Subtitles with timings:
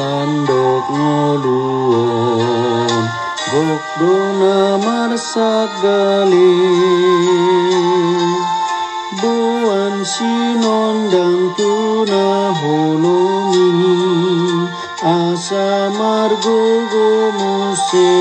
[0.00, 2.92] Lusandok ngoluon
[3.50, 6.56] Gok dona marsagali
[9.20, 13.72] Buan sinondang tuna holongi
[15.04, 18.16] Asa margo gomuse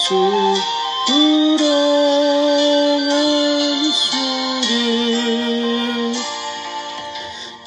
[0.09, 0.25] pasu
[1.06, 1.70] turongan
[3.94, 5.14] sudir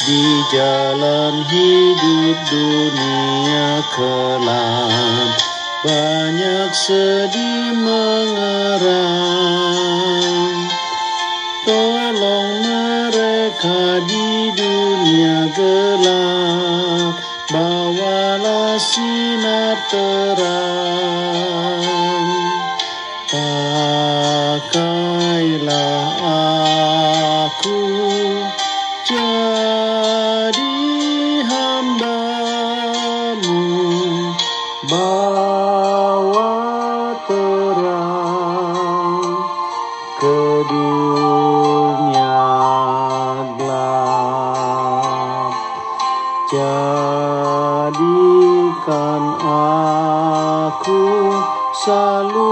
[0.03, 5.31] di jalan hidup dunia kelam.
[5.87, 8.91] Banyak sedih mengerang
[11.63, 17.15] tolong mereka di dunia gelap.
[17.53, 21.32] Bawalah sinar terang
[29.13, 30.73] jadi
[31.45, 32.25] hambamu
[34.89, 36.57] bawa
[37.29, 39.21] terang
[40.17, 40.41] ke
[40.73, 42.41] dunia
[43.61, 45.53] gelap.
[46.49, 47.93] Jadikan
[49.45, 51.05] aku
[51.85, 52.52] saluran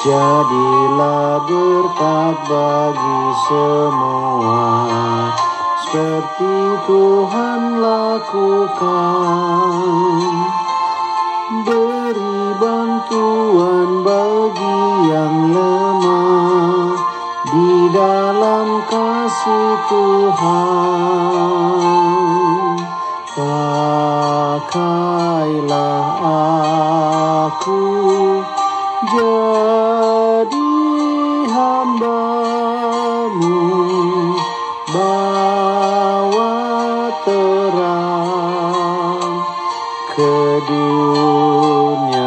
[0.00, 4.64] Jadilah berkat bagi semua
[5.84, 6.56] seperti
[6.88, 9.76] Tuhan lakukan.
[11.68, 14.80] Beri bantuan bagi
[15.12, 16.96] yang lemah
[17.52, 21.20] di dalam kasih Tuhan.
[23.36, 24.64] Pakailah
[27.52, 27.99] aku
[40.68, 42.19] ke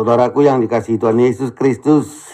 [0.00, 2.32] Saudaraku yang dikasihi Tuhan Yesus Kristus,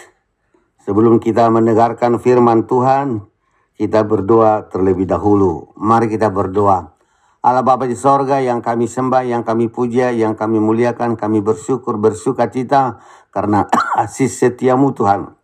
[0.86, 3.26] sebelum kita mendengarkan firman Tuhan,
[3.74, 5.74] kita berdoa terlebih dahulu.
[5.74, 6.94] Mari kita berdoa.
[7.42, 11.98] Allah Bapa di sorga yang kami sembah, yang kami puja, yang kami muliakan, kami bersyukur,
[11.98, 13.02] bersuka cita
[13.34, 13.66] karena
[13.98, 15.34] kasih setiamu Tuhan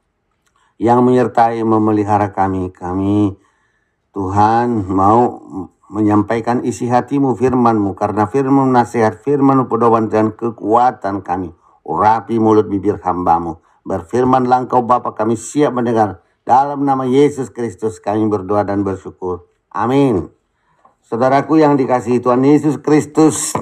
[0.78, 2.70] yang menyertai memelihara kami.
[2.70, 3.34] Kami
[4.14, 5.42] Tuhan mau
[5.90, 11.58] menyampaikan isi hatimu firmanmu karena firman nasihat firman pedoman dan kekuatan kami.
[11.82, 13.58] Urapi mulut bibir hambamu.
[13.82, 16.22] Berfirmanlah engkau Bapa kami siap mendengar.
[16.42, 19.46] Dalam nama Yesus Kristus kami berdoa dan bersyukur.
[19.70, 20.30] Amin.
[21.02, 23.52] Saudaraku yang dikasihi Tuhan Yesus Kristus,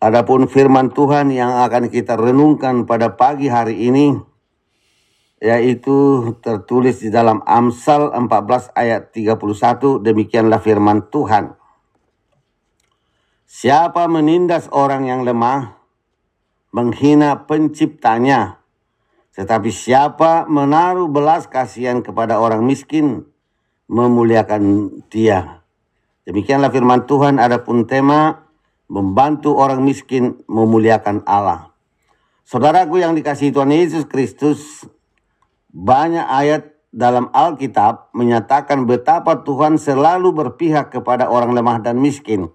[0.00, 4.16] adapun firman Tuhan yang akan kita renungkan pada pagi hari ini,
[5.38, 11.54] yaitu tertulis di dalam Amsal 14 ayat 31, demikianlah firman Tuhan.
[13.46, 15.81] Siapa menindas orang yang lemah,
[16.72, 18.58] menghina penciptanya,
[19.36, 23.28] tetapi siapa menaruh belas kasihan kepada orang miskin,
[23.92, 25.62] memuliakan dia.
[26.24, 28.48] Demikianlah firman Tuhan adapun tema
[28.88, 31.72] membantu orang miskin memuliakan Allah.
[32.44, 34.84] Saudaraku yang dikasihi Tuhan Yesus Kristus,
[35.72, 42.52] banyak ayat dalam Alkitab menyatakan betapa Tuhan selalu berpihak kepada orang lemah dan miskin.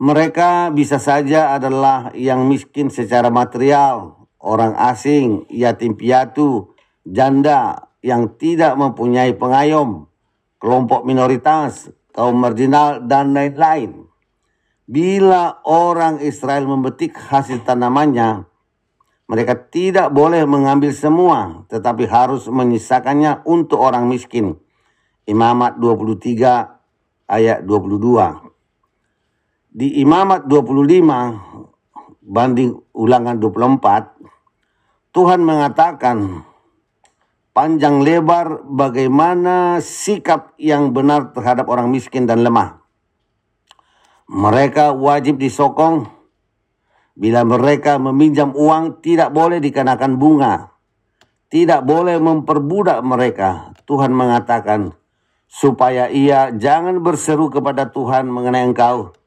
[0.00, 6.72] Mereka bisa saja adalah yang miskin secara material, orang asing, yatim piatu,
[7.04, 10.08] janda, yang tidak mempunyai pengayom,
[10.56, 14.08] kelompok minoritas, kaum marginal, dan lain-lain.
[14.88, 18.48] Bila orang Israel memetik hasil tanamannya,
[19.28, 24.56] mereka tidak boleh mengambil semua, tetapi harus menyisakannya untuk orang miskin.
[25.28, 28.49] Imamat 23 ayat 22.
[29.70, 36.42] Di Imamat 25 banding ulangan 24, Tuhan mengatakan
[37.54, 42.82] panjang lebar bagaimana sikap yang benar terhadap orang miskin dan lemah.
[44.26, 46.10] Mereka wajib disokong
[47.14, 50.74] bila mereka meminjam uang tidak boleh dikenakan bunga.
[51.46, 53.70] Tidak boleh memperbudak mereka.
[53.86, 54.98] Tuhan mengatakan
[55.46, 59.19] supaya ia jangan berseru kepada Tuhan mengenai engkau.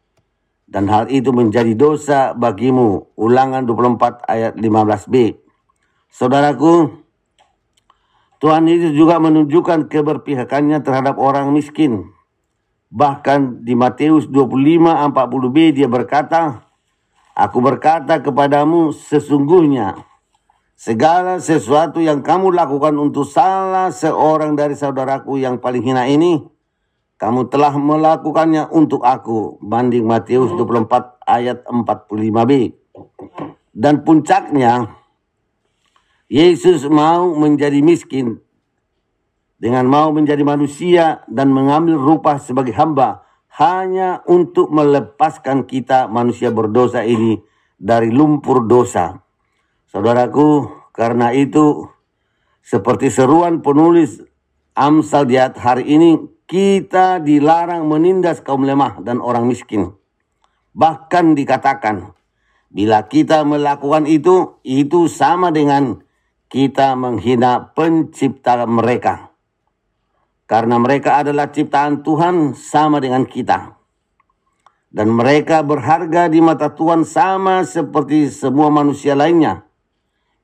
[0.74, 3.14] Dan hal itu menjadi dosa bagimu.
[3.14, 5.38] Ulangan 24 ayat 15b.
[6.10, 6.90] Saudaraku,
[8.42, 12.10] Tuhan Yesus juga menunjukkan keberpihakannya terhadap orang miskin.
[12.90, 16.66] Bahkan di Matius 25 40b dia berkata,
[17.34, 19.98] Aku berkata kepadamu sesungguhnya
[20.78, 26.46] segala sesuatu yang kamu lakukan untuk salah seorang dari saudaraku yang paling hina ini,
[27.18, 29.62] kamu telah melakukannya untuk aku.
[29.64, 32.52] Banding Matius 24 ayat 45b.
[33.74, 34.92] Dan puncaknya,
[36.30, 38.42] Yesus mau menjadi miskin
[39.64, 43.24] dengan mau menjadi manusia dan mengambil rupa sebagai hamba
[43.56, 47.40] hanya untuk melepaskan kita manusia berdosa ini
[47.78, 49.22] dari lumpur dosa.
[49.88, 51.86] Saudaraku, karena itu
[52.66, 54.20] seperti seruan penulis
[54.74, 56.18] Amsal di hari ini,
[56.54, 59.90] kita dilarang menindas kaum lemah dan orang miskin.
[60.78, 62.14] Bahkan dikatakan,
[62.70, 66.06] bila kita melakukan itu, itu sama dengan
[66.54, 69.34] kita menghina pencipta mereka.
[70.46, 73.74] Karena mereka adalah ciptaan Tuhan sama dengan kita.
[74.94, 79.66] Dan mereka berharga di mata Tuhan sama seperti semua manusia lainnya.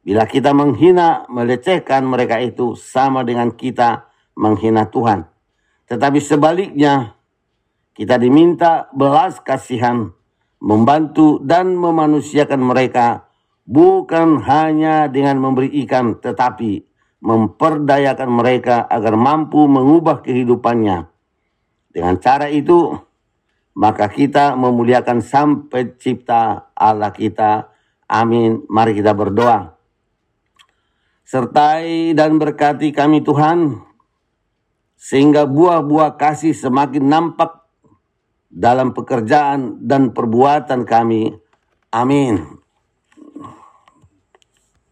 [0.02, 5.38] Bila kita menghina, melecehkan mereka itu sama dengan kita menghina Tuhan.
[5.90, 7.18] Tetapi sebaliknya,
[7.98, 10.14] kita diminta belas kasihan,
[10.62, 13.26] membantu dan memanusiakan mereka
[13.66, 16.86] bukan hanya dengan memberi ikan, tetapi
[17.26, 21.10] memperdayakan mereka agar mampu mengubah kehidupannya.
[21.90, 22.96] Dengan cara itu,
[23.74, 27.74] maka kita memuliakan Sang Pencipta Allah kita.
[28.06, 28.62] Amin.
[28.70, 29.74] Mari kita berdoa.
[31.26, 33.89] Sertai dan berkati kami Tuhan,
[35.00, 37.64] sehingga buah-buah kasih semakin nampak
[38.52, 41.40] dalam pekerjaan dan perbuatan kami.
[41.96, 42.59] Amin.